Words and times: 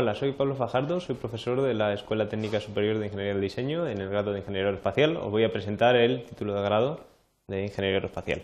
Hola, 0.00 0.14
soy 0.14 0.30
Pablo 0.30 0.54
Fajardo, 0.54 1.00
soy 1.00 1.16
profesor 1.16 1.60
de 1.60 1.74
la 1.74 1.92
Escuela 1.92 2.28
Técnica 2.28 2.60
Superior 2.60 2.98
de 2.98 3.06
Ingeniería 3.06 3.32
del 3.32 3.42
Diseño 3.42 3.88
en 3.88 4.00
el 4.00 4.08
grado 4.08 4.32
de 4.32 4.38
Ingeniería 4.38 4.68
Aeroespacial. 4.68 5.16
Os 5.16 5.28
voy 5.32 5.42
a 5.42 5.52
presentar 5.52 5.96
el 5.96 6.22
título 6.22 6.54
de 6.54 6.62
grado 6.62 7.00
de 7.48 7.64
Ingeniería 7.64 7.96
Aeroespacial. 7.96 8.42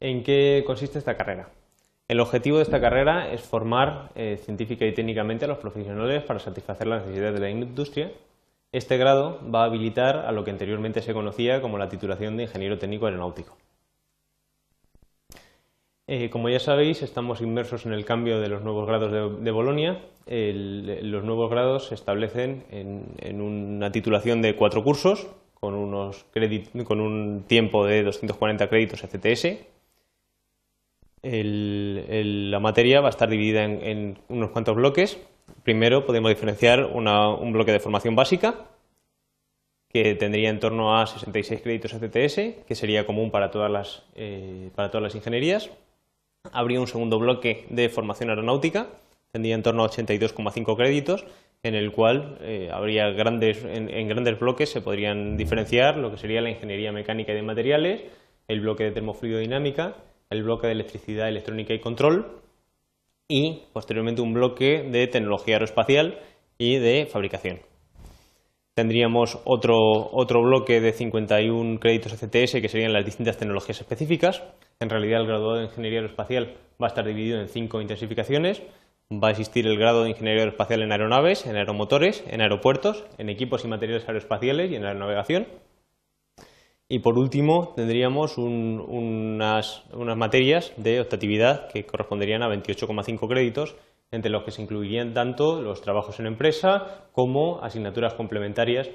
¿En 0.00 0.24
qué 0.24 0.64
consiste 0.66 0.98
esta 0.98 1.16
carrera? 1.16 1.48
El 2.08 2.18
objetivo 2.18 2.56
de 2.56 2.64
esta 2.64 2.80
carrera 2.80 3.30
es 3.30 3.42
formar 3.42 4.10
eh, 4.16 4.40
científica 4.44 4.84
y 4.84 4.92
técnicamente 4.92 5.44
a 5.44 5.48
los 5.48 5.58
profesionales 5.58 6.24
para 6.24 6.40
satisfacer 6.40 6.88
las 6.88 7.02
necesidades 7.02 7.34
de 7.34 7.40
la 7.40 7.50
industria. 7.50 8.10
Este 8.72 8.96
grado 8.96 9.38
va 9.54 9.62
a 9.62 9.66
habilitar 9.66 10.16
a 10.16 10.32
lo 10.32 10.42
que 10.42 10.50
anteriormente 10.50 11.00
se 11.00 11.14
conocía 11.14 11.62
como 11.62 11.78
la 11.78 11.88
titulación 11.88 12.36
de 12.36 12.42
ingeniero 12.42 12.76
técnico 12.76 13.06
aeronáutico. 13.06 13.56
Eh, 16.14 16.28
como 16.28 16.50
ya 16.50 16.60
sabéis, 16.60 17.00
estamos 17.00 17.40
inmersos 17.40 17.86
en 17.86 17.94
el 17.94 18.04
cambio 18.04 18.38
de 18.38 18.50
los 18.50 18.60
nuevos 18.60 18.86
grados 18.86 19.10
de, 19.42 19.50
Bolonia. 19.50 19.98
los 20.26 21.24
nuevos 21.24 21.50
grados 21.50 21.86
se 21.86 21.94
establecen 21.94 22.64
en, 22.70 23.40
una 23.40 23.90
titulación 23.92 24.42
de 24.42 24.54
cuatro 24.54 24.84
cursos 24.84 25.26
con, 25.54 25.72
un 25.72 27.44
tiempo 27.46 27.86
de 27.86 28.02
240 28.02 28.68
créditos 28.68 29.02
ECTS. 29.02 29.64
la 31.22 32.60
materia 32.60 33.00
va 33.00 33.06
a 33.06 33.16
estar 33.16 33.30
dividida 33.30 33.64
en, 33.64 34.18
unos 34.28 34.50
cuantos 34.50 34.76
bloques. 34.76 35.18
Primero 35.62 36.04
podemos 36.04 36.28
diferenciar 36.28 36.84
un 36.92 37.52
bloque 37.54 37.72
de 37.72 37.80
formación 37.80 38.14
básica, 38.14 38.66
que 39.88 40.14
tendría 40.14 40.50
en 40.50 40.60
torno 40.60 40.94
a 40.94 41.06
66 41.06 41.62
créditos 41.62 41.94
ECTS, 41.94 42.66
que 42.66 42.74
sería 42.74 43.06
común 43.06 43.30
para 43.30 43.50
todas 43.50 43.70
las, 43.70 44.04
eh, 44.14 44.68
para 44.74 44.90
todas 44.90 45.04
las 45.04 45.14
ingenierías 45.14 45.70
habría 46.50 46.80
un 46.80 46.86
segundo 46.86 47.18
bloque 47.18 47.66
de 47.70 47.88
formación 47.88 48.30
aeronáutica, 48.30 48.88
tendría 49.30 49.54
en 49.54 49.62
torno 49.62 49.84
a 49.84 49.88
82,5 49.88 50.76
créditos, 50.76 51.24
en 51.62 51.74
el 51.74 51.92
cual 51.92 52.38
eh, 52.40 52.70
habría 52.72 53.10
grandes, 53.10 53.64
en, 53.64 54.08
grandes 54.08 54.38
bloques 54.38 54.68
se 54.68 54.80
podrían 54.80 55.36
diferenciar 55.36 55.96
lo 55.96 56.10
que 56.10 56.18
sería 56.18 56.40
la 56.40 56.50
ingeniería 56.50 56.92
mecánica 56.92 57.32
y 57.32 57.36
de 57.36 57.42
materiales, 57.42 58.02
el 58.48 58.60
bloque 58.60 58.84
de 58.84 58.92
termofluidodinámica, 58.92 59.96
el 60.30 60.42
bloque 60.42 60.66
de 60.66 60.72
electricidad, 60.72 61.28
electrónica 61.28 61.72
y 61.72 61.80
control 61.80 62.42
y 63.28 63.62
posteriormente 63.72 64.20
un 64.20 64.34
bloque 64.34 64.82
de 64.90 65.06
tecnología 65.06 65.54
aeroespacial 65.54 66.18
y 66.58 66.78
de 66.78 67.06
fabricación. 67.06 67.60
Tendríamos 68.74 69.38
otro, 69.44 69.76
otro 70.12 70.42
bloque 70.42 70.80
de 70.80 70.92
51 70.92 71.78
créditos 71.78 72.14
ECTS 72.14 72.52
que 72.52 72.70
serían 72.70 72.94
las 72.94 73.04
distintas 73.04 73.36
tecnologías 73.36 73.80
específicas. 73.80 74.42
En 74.80 74.88
realidad 74.88 75.20
el 75.20 75.26
graduado 75.26 75.56
de 75.56 75.64
Ingeniería 75.64 75.98
Aeroespacial 75.98 76.56
va 76.82 76.86
a 76.86 76.88
estar 76.88 77.04
dividido 77.04 77.38
en 77.38 77.48
cinco 77.48 77.82
intensificaciones. 77.82 78.62
Va 79.12 79.28
a 79.28 79.30
existir 79.32 79.66
el 79.66 79.78
grado 79.78 80.04
de 80.04 80.10
Ingeniería 80.10 80.44
Aeroespacial 80.44 80.80
en 80.80 80.90
aeronaves, 80.90 81.44
en 81.44 81.56
aeromotores, 81.56 82.24
en 82.26 82.40
aeropuertos, 82.40 83.04
en 83.18 83.28
equipos 83.28 83.62
y 83.66 83.68
materiales 83.68 84.08
aeroespaciales 84.08 84.70
y 84.70 84.76
en 84.76 84.86
aeronavegación. 84.86 85.48
Y 86.88 87.00
por 87.00 87.18
último 87.18 87.74
tendríamos 87.76 88.38
unas, 88.38 89.84
unas 89.92 90.16
materias 90.16 90.72
de 90.78 91.00
optatividad 91.00 91.68
que 91.68 91.84
corresponderían 91.84 92.42
a 92.42 92.48
28,5 92.48 93.28
créditos 93.28 93.76
entre 94.12 94.30
los 94.30 94.44
que 94.44 94.52
se 94.52 94.62
incluirían 94.62 95.14
tanto 95.14 95.60
los 95.60 95.80
trabajos 95.80 96.20
en 96.20 96.26
empresa 96.26 97.08
como 97.12 97.60
asignaturas 97.62 98.14
complementarias 98.14 98.90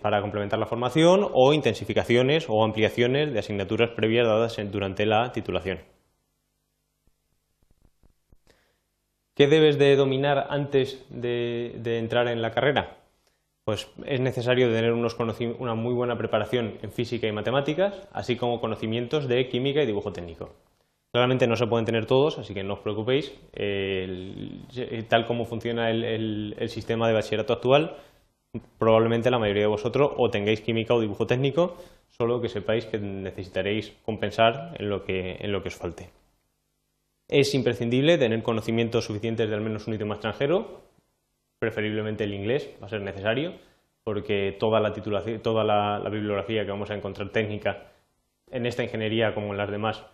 para 0.00 0.22
complementar 0.22 0.58
la 0.58 0.66
formación 0.66 1.28
o 1.34 1.52
intensificaciones 1.52 2.46
o 2.48 2.64
ampliaciones 2.64 3.32
de 3.32 3.38
asignaturas 3.38 3.90
previas 3.90 4.26
dadas 4.26 4.56
durante 4.70 5.04
la 5.04 5.30
titulación. 5.32 5.80
¿Qué 9.34 9.46
debes 9.46 9.78
de 9.78 9.96
dominar 9.96 10.46
antes 10.50 11.04
de, 11.10 11.98
entrar 11.98 12.28
en 12.28 12.42
la 12.42 12.50
carrera? 12.50 12.98
Pues 13.64 13.88
es 14.04 14.20
necesario 14.20 14.72
tener 14.72 14.92
una 14.92 15.74
muy 15.74 15.94
buena 15.94 16.16
preparación 16.16 16.78
en 16.82 16.92
física 16.92 17.26
y 17.26 17.32
matemáticas, 17.32 18.08
así 18.12 18.36
como 18.36 18.60
conocimientos 18.60 19.28
de 19.28 19.48
química 19.48 19.82
y 19.82 19.86
dibujo 19.86 20.12
técnico. 20.12 20.50
Claramente 21.12 21.46
no 21.46 21.56
se 21.56 21.66
pueden 21.66 21.84
tener 21.84 22.06
todos, 22.06 22.38
así 22.38 22.54
que 22.54 22.64
no 22.64 22.74
os 22.74 22.80
preocupéis. 22.80 23.32
tal 25.08 25.26
como 25.26 25.44
funciona 25.44 25.90
el, 25.90 26.56
sistema 26.68 27.06
de 27.06 27.12
bachillerato 27.12 27.52
actual, 27.52 27.96
probablemente 28.78 29.30
la 29.30 29.38
mayoría 29.38 29.64
de 29.64 29.68
vosotros 29.68 30.12
o 30.16 30.30
tengáis 30.30 30.62
química 30.62 30.94
o 30.94 31.00
dibujo 31.00 31.26
técnico, 31.26 31.76
solo 32.08 32.40
que 32.40 32.48
sepáis 32.48 32.86
que 32.86 32.98
necesitaréis 32.98 33.92
compensar 34.06 34.74
en 34.78 34.88
lo 34.88 35.04
que, 35.04 35.36
en 35.38 35.52
lo 35.52 35.62
que 35.62 35.68
os 35.68 35.76
falte. 35.76 36.08
Es 37.28 37.54
imprescindible 37.54 38.16
tener 38.16 38.42
conocimientos 38.42 39.04
suficientes 39.04 39.50
de 39.50 39.54
al 39.54 39.60
menos 39.60 39.86
un 39.86 39.94
idioma 39.94 40.14
extranjero, 40.14 40.80
preferiblemente 41.58 42.24
el 42.24 42.32
inglés, 42.32 42.70
va 42.82 42.86
a 42.86 42.90
ser 42.90 43.02
necesario, 43.02 43.52
porque 44.02 44.56
toda 44.58 44.80
la, 44.80 44.94
titulación, 44.94 45.40
toda 45.40 45.62
la 45.62 46.08
bibliografía 46.08 46.64
que 46.64 46.70
vamos 46.70 46.90
a 46.90 46.94
encontrar 46.94 47.28
técnica 47.28 47.92
en 48.50 48.64
esta 48.64 48.82
ingeniería 48.82 49.34
como 49.34 49.52
en 49.52 49.58
las 49.58 49.70
demás 49.70 50.04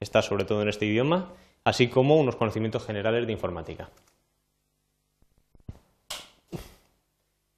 está 0.00 0.22
sobre 0.22 0.44
todo 0.44 0.62
en 0.62 0.68
este 0.68 0.86
idioma, 0.86 1.32
así 1.62 1.88
como 1.88 2.16
unos 2.16 2.36
conocimientos 2.36 2.84
generales 2.84 3.26
de 3.26 3.32
informática. 3.32 3.90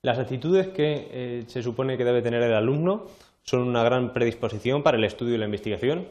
Las 0.03 0.19
actitudes 0.19 0.67
que 0.69 1.09
eh, 1.13 1.45
se 1.47 1.63
supone 1.63 1.97
que 1.97 2.05
debe 2.05 2.23
tener 2.23 2.43
el 2.43 2.55
alumno 2.55 3.07
son 3.45 3.61
una 3.63 3.85
gran 3.85 4.13
predisposición 4.13 4.83
para 4.83 4.97
el 4.97 5.05
estudio 5.05 5.37
y 5.37 5.39
la 5.39 5.45
investigación. 5.45 6.09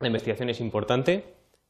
La 0.00 0.06
investigación 0.06 0.48
es 0.48 0.60
importante, 0.60 1.24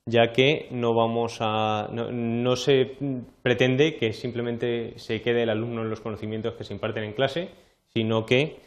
ya 0.07 0.33
que 0.33 0.69
no, 0.71 0.95
vamos 0.95 1.39
a, 1.41 1.89
no, 1.91 2.57
se 2.57 2.97
pretende 3.43 3.97
que 3.97 4.13
simplemente 4.13 4.95
se 4.99 5.21
quede 5.21 5.43
el 5.43 5.51
alumno 5.51 5.83
en 5.83 5.91
los 5.91 6.01
conocimientos 6.01 6.55
que 6.55 6.63
se 6.63 6.75
imparten 6.75 7.03
en 7.03 7.13
clase, 7.13 7.49
sino 7.93 8.25
que 8.25 8.61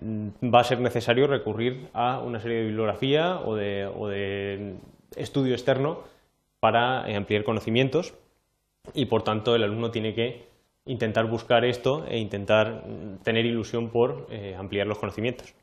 va 0.00 0.60
a 0.60 0.64
ser 0.64 0.80
necesario 0.80 1.26
recurrir 1.26 1.88
a 1.92 2.20
una 2.20 2.40
serie 2.40 2.58
de 2.58 2.64
bibliografía 2.64 3.40
o 3.40 3.56
de, 3.56 4.76
estudio 5.16 5.54
externo 5.54 6.00
para 6.60 7.08
eh, 7.08 7.16
ampliar 7.16 7.44
conocimientos 7.44 8.14
y 8.94 9.06
por 9.06 9.22
tanto 9.22 9.54
el 9.54 9.62
alumno 9.62 9.90
tiene 9.90 10.14
que 10.14 10.46
intentar 10.84 11.26
buscar 11.26 11.64
esto 11.64 12.04
e 12.08 12.18
intentar 12.18 12.84
mm, 12.86 13.18
tener 13.22 13.46
ilusión 13.46 13.90
por 13.90 14.26
eh, 14.30 14.54
ampliar 14.56 14.86
los 14.86 14.98
conocimientos. 14.98 15.54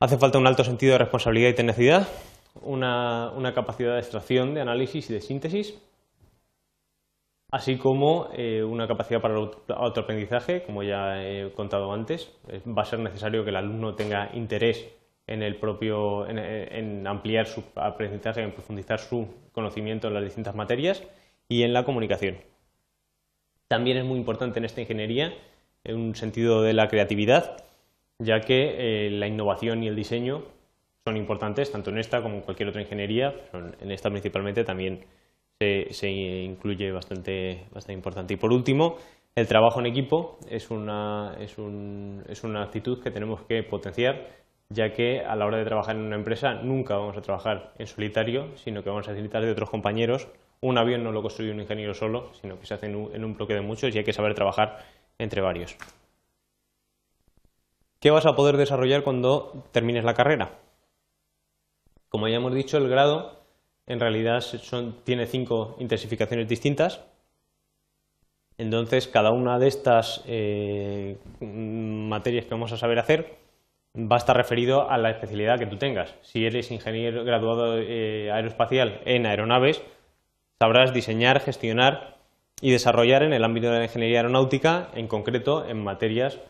Hace 0.00 0.18
falta 0.18 0.38
un 0.38 0.46
alto 0.46 0.64
sentido 0.64 0.92
de 0.92 0.98
responsabilidad 0.98 1.50
y 1.50 1.54
tenacidad, 1.54 2.08
una 2.62 3.52
capacidad 3.54 3.94
de 3.94 4.00
extracción, 4.00 4.54
de 4.54 4.60
análisis 4.60 5.10
y 5.10 5.14
de 5.14 5.20
síntesis 5.20 5.78
así 7.54 7.76
como 7.76 8.30
eh, 8.36 8.64
una 8.64 8.88
capacidad 8.88 9.20
para 9.20 9.38
el 9.38 9.48
autoaprendizaje, 9.68 10.64
como 10.64 10.82
ya 10.82 11.24
he 11.24 11.52
contado 11.52 11.92
antes. 11.92 12.32
Va 12.66 12.82
a 12.82 12.84
ser 12.84 12.98
necesario 12.98 13.44
que 13.44 13.50
el 13.50 13.56
alumno 13.56 13.94
tenga 13.94 14.28
interés 14.34 14.88
en, 15.28 15.40
el 15.40 15.54
propio, 15.54 16.26
en, 16.26 17.06
ampliar 17.06 17.46
su 17.46 17.62
aprendizaje, 17.76 18.42
en 18.42 18.50
profundizar 18.50 18.98
su 18.98 19.28
conocimiento 19.52 20.08
en 20.08 20.14
las 20.14 20.24
distintas 20.24 20.56
materias 20.56 21.04
y 21.48 21.62
en 21.62 21.72
la 21.72 21.84
comunicación. 21.84 22.38
También 23.68 23.98
es 23.98 24.04
muy 24.04 24.18
importante 24.18 24.58
en 24.58 24.64
esta 24.64 24.80
ingeniería 24.80 25.32
un 25.84 26.16
sentido 26.16 26.60
de 26.60 26.72
la 26.72 26.88
creatividad, 26.88 27.64
ya 28.18 28.40
que 28.40 29.06
eh, 29.06 29.10
la 29.12 29.28
innovación 29.28 29.84
y 29.84 29.86
el 29.86 29.94
diseño 29.94 30.42
son 31.04 31.16
importantes 31.16 31.70
tanto 31.70 31.90
en 31.90 31.98
esta 31.98 32.20
como 32.20 32.34
en 32.34 32.40
cualquier 32.40 32.70
otra 32.70 32.82
ingeniería, 32.82 33.32
en 33.52 33.92
esta 33.92 34.10
principalmente 34.10 34.64
también 34.64 35.04
se, 35.58 36.10
incluye 36.10 36.90
bastante, 36.92 37.66
bastante 37.72 37.92
importante. 37.92 38.34
Y 38.34 38.36
por 38.36 38.52
último, 38.52 38.96
el 39.34 39.46
trabajo 39.46 39.80
en 39.80 39.86
equipo 39.86 40.38
es 40.48 40.70
una, 40.70 41.36
es, 41.40 41.58
un, 41.58 42.22
es 42.28 42.44
una 42.44 42.62
actitud 42.62 43.02
que 43.02 43.10
tenemos 43.10 43.42
que 43.42 43.62
potenciar, 43.62 44.28
ya 44.68 44.92
que 44.92 45.20
a 45.20 45.36
la 45.36 45.46
hora 45.46 45.58
de 45.58 45.64
trabajar 45.64 45.96
en 45.96 46.02
una 46.02 46.16
empresa 46.16 46.54
nunca 46.54 46.96
vamos 46.96 47.16
a 47.16 47.22
trabajar 47.22 47.72
en 47.78 47.86
solitario, 47.86 48.56
sino 48.56 48.82
que 48.82 48.90
vamos 48.90 49.08
a 49.08 49.12
necesitar 49.12 49.44
de 49.44 49.52
otros 49.52 49.70
compañeros. 49.70 50.28
Un 50.60 50.78
avión 50.78 51.04
no 51.04 51.12
lo 51.12 51.22
construye 51.22 51.52
un 51.52 51.60
ingeniero 51.60 51.94
solo, 51.94 52.32
sino 52.40 52.58
que 52.58 52.66
se 52.66 52.74
hace 52.74 52.86
en 52.86 52.96
un, 52.96 53.14
en 53.14 53.24
un 53.24 53.34
bloque 53.34 53.54
de 53.54 53.60
muchos 53.60 53.94
y 53.94 53.98
hay 53.98 54.04
que 54.04 54.12
saber 54.12 54.34
trabajar 54.34 54.78
entre 55.18 55.40
varios. 55.40 55.76
¿Qué 58.00 58.10
vas 58.10 58.26
a 58.26 58.34
poder 58.34 58.56
desarrollar 58.56 59.02
cuando 59.02 59.64
termines 59.72 60.04
la 60.04 60.14
carrera? 60.14 60.58
Como 62.08 62.28
ya 62.28 62.36
hemos 62.36 62.54
dicho, 62.54 62.76
el 62.76 62.88
grado 62.88 63.43
en 63.86 64.00
realidad 64.00 64.44
tiene 65.04 65.26
cinco 65.26 65.76
intensificaciones 65.78 66.48
distintas. 66.48 67.04
Entonces, 68.56 69.08
cada 69.08 69.32
una 69.32 69.58
de 69.58 69.68
estas 69.68 70.22
eh, 70.26 71.18
materias 71.40 72.44
que 72.44 72.50
vamos 72.50 72.72
a 72.72 72.76
saber 72.76 72.98
hacer 72.98 73.36
va 73.96 74.16
a 74.16 74.18
estar 74.18 74.36
referido 74.36 74.90
a 74.90 74.98
la 74.98 75.10
especialidad 75.10 75.58
que 75.58 75.66
tú 75.66 75.76
tengas. 75.76 76.14
Si 76.22 76.44
eres 76.44 76.70
ingeniero 76.70 77.24
graduado 77.24 77.78
eh, 77.78 78.30
aeroespacial 78.32 79.00
en 79.04 79.26
aeronaves, 79.26 79.82
sabrás 80.58 80.92
diseñar, 80.92 81.40
gestionar 81.40 82.16
y 82.60 82.70
desarrollar 82.70 83.22
en 83.22 83.32
el 83.32 83.44
ámbito 83.44 83.70
de 83.70 83.78
la 83.78 83.84
ingeniería 83.84 84.18
aeronáutica, 84.18 84.88
en 84.94 85.08
concreto 85.08 85.66
en 85.66 85.82
materias 85.82 86.40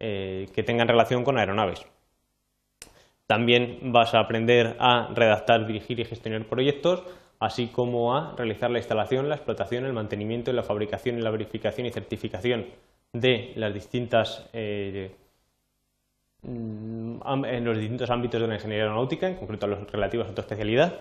eh, 0.00 0.48
que 0.54 0.62
tengan 0.62 0.88
relación 0.88 1.24
con 1.24 1.38
aeronaves. 1.38 1.86
También 3.28 3.92
vas 3.92 4.14
a 4.14 4.20
aprender 4.20 4.74
a 4.80 5.10
redactar, 5.14 5.66
dirigir 5.66 6.00
y 6.00 6.06
gestionar 6.06 6.46
proyectos, 6.46 7.02
así 7.38 7.66
como 7.66 8.16
a 8.16 8.34
realizar 8.34 8.70
la 8.70 8.78
instalación, 8.78 9.28
la 9.28 9.34
explotación, 9.34 9.84
el 9.84 9.92
mantenimiento, 9.92 10.50
la 10.50 10.62
fabricación 10.62 11.22
la 11.22 11.30
verificación 11.30 11.86
y 11.86 11.90
certificación 11.90 12.64
de 13.12 13.52
las 13.56 13.74
distintas 13.74 14.48
eh, 14.54 15.14
mm, 16.40 17.44
en 17.44 17.64
los 17.66 17.76
distintos 17.76 18.08
ámbitos 18.08 18.40
de 18.40 18.48
la 18.48 18.54
ingeniería 18.54 18.84
aeronáutica, 18.84 19.28
en 19.28 19.36
concreto 19.36 19.66
a 19.66 19.68
los 19.68 19.92
relativos 19.92 20.26
a 20.26 20.34
tu 20.34 20.40
especialidad. 20.40 20.98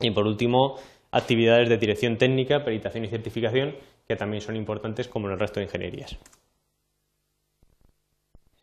Y 0.00 0.10
por 0.12 0.26
último, 0.26 0.76
actividades 1.10 1.68
de 1.68 1.76
dirección 1.76 2.16
técnica, 2.16 2.64
peritación 2.64 3.04
y 3.04 3.08
certificación, 3.08 3.76
que 4.08 4.16
también 4.16 4.40
son 4.40 4.56
importantes 4.56 5.08
como 5.08 5.26
en 5.26 5.34
el 5.34 5.40
resto 5.40 5.60
de 5.60 5.66
ingenierías. 5.66 6.18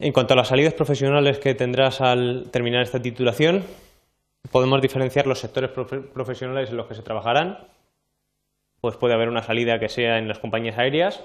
En 0.03 0.11
cuanto 0.11 0.33
a 0.33 0.35
las 0.35 0.49
salidas 0.49 0.73
profesionales 0.73 1.39
que 1.39 1.55
tendrás 1.55 2.01
al 2.01 2.49
terminar 2.51 2.81
esta 2.81 3.01
titulación, 3.01 3.63
podemos 4.51 4.81
diferenciar 4.81 5.27
los 5.27 5.39
sectores 5.39 5.69
profesionales 5.69 6.69
en 6.69 6.75
los 6.75 6.87
que 6.87 6.95
se 6.95 7.03
trabajarán. 7.03 7.69
Pues 8.81 8.97
puede 8.97 9.13
haber 9.13 9.29
una 9.29 9.43
salida 9.43 9.79
que 9.79 9.87
sea 9.87 10.17
en 10.17 10.27
las 10.27 10.39
compañías 10.39 10.77
aéreas, 10.77 11.23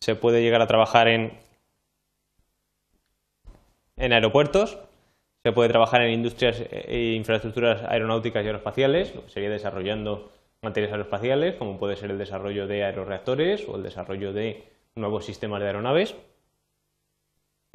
se 0.00 0.14
puede 0.14 0.40
llegar 0.40 0.62
a 0.62 0.68
trabajar 0.68 1.08
en, 1.08 1.32
en 3.96 4.12
aeropuertos, 4.12 4.78
se 5.42 5.50
puede 5.50 5.68
trabajar 5.68 6.02
en 6.02 6.12
industrias 6.12 6.62
e 6.70 7.14
infraestructuras 7.16 7.82
aeronáuticas 7.88 8.44
y 8.44 8.46
aeroespaciales, 8.46 9.16
lo 9.16 9.24
que 9.24 9.30
sería 9.30 9.50
desarrollando 9.50 10.30
materias 10.62 10.92
aeroespaciales, 10.92 11.56
como 11.56 11.76
puede 11.76 11.96
ser 11.96 12.12
el 12.12 12.18
desarrollo 12.18 12.68
de 12.68 12.84
aeroreactores 12.84 13.66
o 13.66 13.74
el 13.74 13.82
desarrollo 13.82 14.32
de 14.32 14.62
nuevos 14.94 15.24
sistemas 15.24 15.60
de 15.60 15.66
aeronaves. 15.66 16.14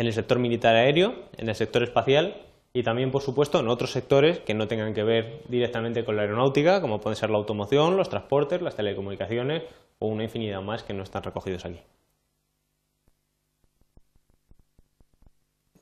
En 0.01 0.07
el 0.07 0.13
sector 0.13 0.39
militar 0.39 0.75
aéreo, 0.75 1.13
en 1.37 1.47
el 1.47 1.53
sector 1.53 1.83
espacial 1.83 2.35
y 2.73 2.81
también, 2.81 3.11
por 3.11 3.21
supuesto, 3.21 3.59
en 3.59 3.67
otros 3.67 3.91
sectores 3.91 4.39
que 4.39 4.55
no 4.55 4.67
tengan 4.67 4.95
que 4.95 5.03
ver 5.03 5.43
directamente 5.47 6.03
con 6.03 6.15
la 6.15 6.23
aeronáutica, 6.23 6.81
como 6.81 6.99
pueden 6.99 7.15
ser 7.15 7.29
la 7.29 7.37
automoción, 7.37 7.97
los 7.97 8.09
transportes, 8.09 8.63
las 8.63 8.75
telecomunicaciones 8.75 9.61
o 9.99 10.07
una 10.07 10.23
infinidad 10.23 10.59
más 10.63 10.81
que 10.81 10.93
no 10.95 11.03
están 11.03 11.21
recogidos 11.21 11.65
aquí. 11.65 11.81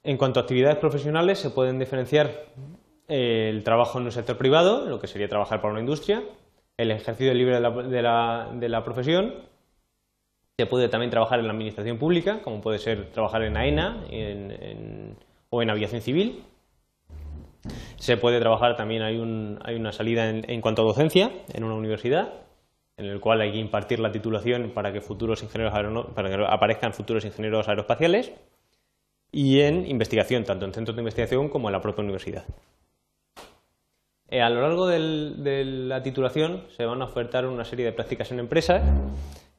En 0.04 0.18
cuanto 0.18 0.42
a 0.42 0.44
actividades 0.44 0.80
profesionales, 0.80 1.40
se 1.40 1.52
pueden 1.52 1.80
diferenciar 1.80 2.30
eh, 3.08 3.50
el 3.50 3.64
trabajo 3.64 4.00
en 4.00 4.04
un 4.04 4.12
sector 4.12 4.38
privado, 4.38 4.86
lo 4.86 5.00
que 5.00 5.08
sería 5.08 5.30
trabajar 5.30 5.62
para 5.62 5.72
una 5.72 5.80
industria, 5.80 6.26
el 6.76 6.92
ejercicio 6.92 7.34
libre 7.34 7.62
de 7.62 8.02
la, 8.02 8.82
profesión, 8.84 9.36
se 10.60 10.66
puede 10.66 10.90
también 10.90 11.10
trabajar 11.10 11.40
en 11.40 11.48
la 11.48 11.54
administración 11.54 11.98
pública, 11.98 12.42
como 12.42 12.60
puede 12.60 12.80
ser 12.80 13.12
trabajar 13.12 13.44
en 13.44 13.56
AENA 13.56 14.04
o 15.50 15.62
en 15.62 15.70
aviación 15.70 16.02
civil. 16.02 16.44
Se 17.96 18.18
puede 18.18 18.42
trabajar 18.42 18.76
también, 18.76 19.02
hay, 19.02 19.20
una 19.20 19.94
salida 19.94 20.30
en, 20.30 20.60
cuanto 20.60 20.82
a 20.82 20.86
docencia 20.86 21.32
en 21.54 21.64
una 21.64 21.76
universidad, 21.76 22.34
en 22.98 23.06
el 23.06 23.22
cual 23.22 23.40
hay 23.40 23.54
que 23.54 23.58
impartir 23.58 24.02
la 24.02 24.12
titulación 24.12 24.72
para 24.72 24.92
que, 24.92 25.00
futuros 25.00 25.44
ingenieros 25.44 26.08
para 26.14 26.30
que 26.30 26.46
aparezcan 26.46 26.92
futuros 26.92 27.24
ingenieros 27.24 27.70
aeroespaciales 27.70 28.34
y 29.32 29.62
en 29.62 29.88
investigación, 29.88 30.44
tanto 30.44 30.66
en 30.66 30.74
centros 30.74 30.94
de 30.98 31.04
investigación 31.04 31.48
como 31.48 31.70
en 31.70 31.72
la 31.72 31.82
propia 31.82 32.04
universidad. 32.04 32.44
Eh, 34.28 34.42
a 34.42 34.50
lo 34.50 34.60
largo 34.60 34.88
de 34.88 35.64
la 35.64 36.04
titulación 36.04 36.66
se 36.76 36.84
van 36.84 37.02
a 37.02 37.06
ofertar 37.06 37.46
una 37.46 37.64
serie 37.64 37.86
de 37.86 37.94
prácticas 37.94 38.30
en 38.34 38.40
empresas, 38.40 38.84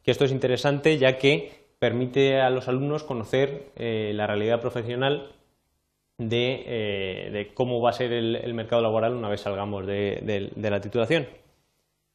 que 0.03 0.11
esto 0.11 0.25
es 0.25 0.33
interesante 0.33 0.99
ya 0.99 1.19
que 1.19 1.53
permite 1.79 2.41
a 2.41 2.51
los 2.51 2.69
alumnos 2.69 3.05
conocer 3.05 3.73
eh, 3.77 4.13
la 4.15 4.27
realidad 4.27 4.61
profesional 4.61 5.33
eh, 6.19 7.31
de, 7.33 7.55
cómo 7.55 7.81
va 7.81 7.91
a 7.91 7.95
ser 7.95 8.13
el, 8.13 8.55
mercado 8.55 8.83
laboral 8.83 9.15
una 9.15 9.29
vez 9.29 9.41
salgamos 9.41 9.87
de, 9.87 10.53
la 10.57 10.81
titulación. 10.81 11.27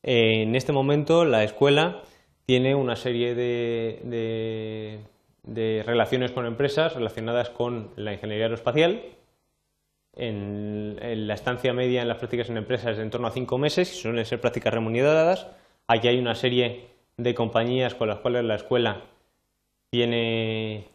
en 0.04 0.56
este 0.56 0.72
momento 0.72 1.26
la 1.26 1.44
escuela 1.44 2.04
tiene 2.46 2.76
una 2.76 2.96
serie 2.96 3.34
de 3.34 5.02
relaciones 5.84 6.32
con 6.32 6.46
empresas 6.46 6.94
relacionadas 6.94 7.50
con 7.50 7.92
la 7.96 8.14
ingeniería 8.14 8.46
aeroespacial. 8.46 9.02
En, 10.16 11.28
la 11.28 11.34
estancia 11.34 11.74
media 11.74 12.02
en 12.02 12.08
las 12.08 12.18
prácticas 12.18 12.50
en 12.50 12.58
empresas 12.58 12.92
es 12.92 12.98
de 12.98 13.04
en 13.04 13.10
torno 13.10 13.28
a 13.28 13.32
cinco 13.32 13.58
meses 13.58 13.92
y 13.92 14.02
suelen 14.02 14.26
ser 14.26 14.40
prácticas 14.40 14.74
remuneradas. 14.74 15.48
Aquí 15.88 16.08
hay 16.08 16.18
una 16.18 16.36
serie 16.36 16.88
de 17.18 17.36
compañías 17.36 17.96
con 17.96 18.08
las 18.08 18.20
cuales 18.20 18.44
la 18.44 18.56
escuela 18.56 19.02
tiene, 19.90 20.90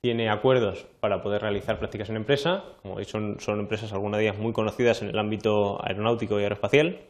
tiene 0.00 0.30
acuerdos 0.30 0.86
para 1.00 1.22
poder 1.22 1.42
realizar 1.42 1.78
prácticas 1.78 2.10
en 2.10 2.16
empresa. 2.16 2.64
Como 2.82 2.96
veis, 2.96 3.08
son, 3.08 3.40
son 3.40 3.60
empresas 3.60 3.92
algunas 3.92 4.18
de 4.18 4.28
ellas 4.28 4.38
muy 4.38 4.52
conocidas 4.52 5.02
en 5.02 5.08
el 5.08 5.18
ámbito 5.18 5.84
aeronáutico 5.84 6.38
y 6.38 6.42
aeroespacial. 6.42 7.00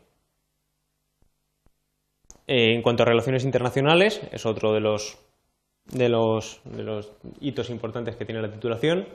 Eh, 2.47 2.75
en 2.75 2.83
cuanto 2.83 3.03
a 3.03 3.07
relaciones 3.07 3.45
internacionales, 3.45 4.21
es 4.33 4.45
otro 4.47 4.73
de 4.73 4.81
los 4.81 5.19
de 5.87 6.09
los, 6.09 6.61
hitos 7.41 7.71
importantes 7.71 8.17
que 8.17 8.25
tiene 8.25 8.43
la 8.43 8.51
titulación. 8.51 9.07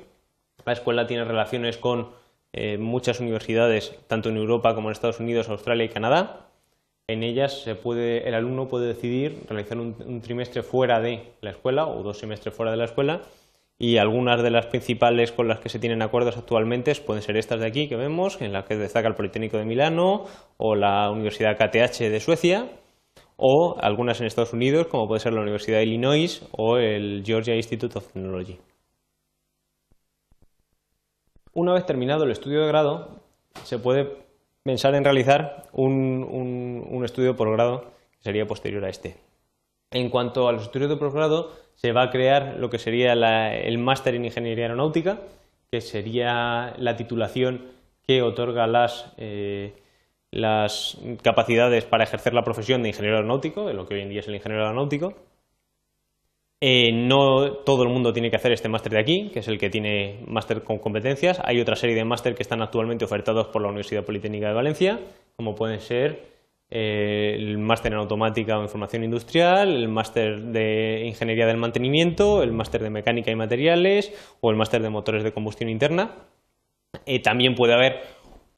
La 0.65 0.73
escuela 0.73 1.07
tiene 1.07 1.23
relaciones 1.23 1.77
con 1.77 2.11
eh, 2.53 2.77
muchas 2.77 3.19
universidades, 3.19 3.95
tanto 4.07 4.29
en 4.29 4.37
Europa 4.37 4.75
como 4.75 4.89
en 4.89 4.93
Estados 4.93 5.19
Unidos, 5.19 5.49
Australia 5.49 5.85
y 5.85 5.89
Canadá. 5.89 6.48
En 7.09 7.23
ellas 7.23 7.65
el 7.65 8.33
alumno 8.35 8.67
puede 8.67 8.85
decidir 8.85 9.41
realizar 9.49 9.79
un, 9.79 10.21
trimestre 10.21 10.61
fuera 10.61 10.99
de 10.99 11.33
la 11.41 11.49
escuela 11.49 11.87
o 11.87 12.03
dos 12.03 12.19
semestres 12.19 12.53
fuera 12.53 12.69
de 12.69 12.77
la 12.77 12.85
escuela 12.85 13.23
y 13.79 13.97
algunas 13.97 14.43
de 14.43 14.51
las 14.51 14.67
principales 14.67 15.31
con 15.31 15.47
las 15.47 15.59
que 15.59 15.69
se 15.69 15.79
tienen 15.79 16.03
acuerdos 16.03 16.37
actualmente 16.37 16.93
pueden 17.03 17.23
ser 17.23 17.35
estas 17.35 17.61
de 17.61 17.65
aquí 17.65 17.87
que 17.87 17.95
vemos, 17.95 18.39
en 18.43 18.53
las 18.53 18.65
que 18.65 18.77
destaca 18.77 19.07
el 19.07 19.15
Politécnico 19.15 19.57
de 19.57 19.65
Milano 19.65 20.25
o 20.57 20.75
la 20.75 21.09
Universidad 21.09 21.57
KTH 21.57 21.97
de 21.97 22.19
Suecia 22.19 22.69
o 23.37 23.75
algunas 23.81 24.21
en 24.21 24.27
Estados 24.27 24.53
Unidos, 24.53 24.85
como 24.85 25.07
puede 25.07 25.21
ser 25.21 25.33
la 25.33 25.41
Universidad 25.41 25.79
de 25.79 25.85
Illinois 25.85 26.47
o 26.51 26.77
el 26.77 27.23
Georgia 27.25 27.55
Institute 27.55 27.97
of 27.97 28.05
Technology. 28.13 28.59
Una 31.53 31.73
vez 31.73 31.87
terminado 31.87 32.25
el 32.25 32.29
estudio 32.29 32.61
de 32.61 32.67
grado, 32.67 33.23
se 33.63 33.79
puede 33.79 34.28
pensar 34.69 34.93
en 34.93 35.03
realizar 35.03 35.63
un, 35.71 37.01
estudio 37.03 37.29
de 37.29 37.33
posgrado 37.33 37.85
que 38.11 38.21
sería 38.21 38.45
posterior 38.45 38.85
a 38.85 38.89
este. 38.89 39.17
En 39.89 40.11
cuanto 40.11 40.47
a 40.47 40.51
los 40.51 40.61
estudios 40.61 40.91
de 40.91 40.95
posgrado, 40.95 41.51
se 41.73 41.91
va 41.91 42.03
a 42.03 42.11
crear 42.11 42.57
lo 42.59 42.69
que 42.69 42.77
sería 42.77 43.13
el 43.13 43.77
máster 43.79 44.13
en 44.13 44.25
Ingeniería 44.25 44.65
Aeronáutica, 44.65 45.21
que 45.71 45.81
sería 45.81 46.75
la 46.77 46.95
titulación 46.97 47.65
que 48.05 48.21
otorga 48.21 48.67
las 48.67 49.11
eh, 49.17 49.73
las 50.29 50.99
capacidades 51.23 51.85
para 51.85 52.03
ejercer 52.03 52.35
la 52.35 52.43
profesión 52.43 52.83
de 52.83 52.89
ingeniero 52.89 53.17
aeronáutico, 53.17 53.65
de 53.65 53.73
lo 53.73 53.87
que 53.87 53.95
hoy 53.95 54.01
en 54.01 54.09
día 54.09 54.19
es 54.19 54.27
el 54.27 54.35
ingeniero 54.35 54.65
aeronáutico. 54.65 55.15
Eh, 56.61 56.91
no 56.91 57.53
todo 57.65 57.83
el 57.83 57.89
mundo 57.89 58.11
tiene 58.11 58.29
que 58.29 58.35
hacer 58.35 58.51
este 58.51 58.67
máster 58.67 58.91
de 58.91 58.99
aquí, 58.99 59.29
que 59.31 59.39
es 59.39 59.47
el 59.47 59.57
que 59.57 59.69
tiene 59.69 60.19
máster 60.27 60.61
con 60.63 60.77
competencias. 60.77 61.41
Hay 61.45 61.61
otra 61.61 61.75
serie 61.75 61.95
de 61.95 62.03
máster 62.03 62.35
que 62.35 62.43
están 62.43 62.61
actualmente 62.61 63.05
ofertados 63.05 63.47
por 63.47 63.61
la 63.61 63.69
Universidad 63.69 64.03
Politécnica 64.03 64.49
de 64.49 64.53
Valencia, 64.53 64.99
como 65.37 65.55
pueden 65.55 65.79
ser 65.79 66.27
eh, 66.69 67.35
el 67.37 67.57
máster 67.57 67.93
en 67.93 67.99
automática 67.99 68.59
o 68.59 68.63
información 68.63 69.05
industrial, 69.05 69.69
el 69.73 69.87
máster 69.87 70.41
de 70.41 71.05
ingeniería 71.05 71.47
del 71.47 71.57
mantenimiento, 71.57 72.43
el 72.43 72.51
máster 72.51 72.83
de 72.83 72.89
mecánica 72.89 73.31
y 73.31 73.35
materiales 73.35 74.11
o 74.41 74.51
el 74.51 74.57
máster 74.57 74.81
de 74.81 74.89
motores 74.89 75.23
de 75.23 75.31
combustión 75.31 75.69
interna. 75.69 76.11
Eh, 77.05 77.21
también 77.21 77.55
puede 77.55 77.73
haber 77.73 78.01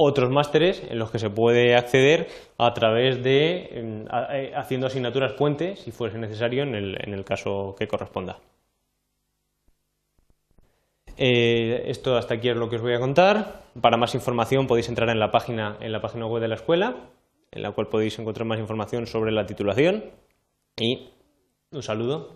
otros 0.03 0.29
másteres 0.29 0.83
en 0.89 0.97
los 0.97 1.11
que 1.11 1.19
se 1.19 1.29
puede 1.29 1.75
acceder 1.75 2.27
a 2.57 2.73
través 2.73 3.23
de 3.23 3.69
eh, 3.71 4.51
haciendo 4.55 4.87
asignaturas 4.87 5.33
puente, 5.33 5.75
si 5.75 5.91
fuese 5.91 6.17
necesario, 6.17 6.63
en 6.63 6.75
el, 6.75 7.23
caso 7.25 7.75
que 7.77 7.87
corresponda. 7.87 8.39
Eh, 11.17 11.83
esto 11.85 12.15
hasta 12.17 12.35
aquí 12.35 12.49
es 12.49 12.55
lo 12.55 12.69
que 12.69 12.77
os 12.77 12.81
voy 12.81 12.93
a 12.93 12.99
contar. 12.99 13.61
Para 13.79 13.97
más 13.97 14.15
información 14.15 14.67
podéis 14.67 14.89
entrar 14.89 15.09
en 15.09 15.19
la 15.19 15.29
página, 15.29 15.77
en 15.79 15.91
la 15.91 16.01
página 16.01 16.25
web 16.25 16.41
de 16.41 16.47
la 16.47 16.55
escuela, 16.55 16.95
en 17.51 17.61
la 17.61 17.71
cual 17.71 17.87
podéis 17.87 18.17
encontrar 18.17 18.47
más 18.47 18.59
información 18.59 19.05
sobre 19.05 19.31
la 19.31 19.45
titulación. 19.45 20.05
Y 20.77 21.09
un 21.71 21.83
saludo 21.83 22.29